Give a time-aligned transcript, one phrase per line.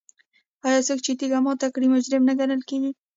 [0.67, 2.91] آیا څوک چې تیږه ماته کړي مجرم نه ګڼل کیږي؟